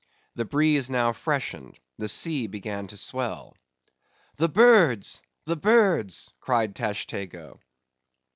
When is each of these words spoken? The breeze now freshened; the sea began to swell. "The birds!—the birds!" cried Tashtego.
The 0.33 0.45
breeze 0.45 0.89
now 0.89 1.11
freshened; 1.13 1.77
the 1.99 2.07
sea 2.07 2.47
began 2.47 2.87
to 2.87 2.97
swell. 2.97 3.55
"The 4.37 4.49
birds!—the 4.49 5.57
birds!" 5.57 6.31
cried 6.39 6.73
Tashtego. 6.73 7.59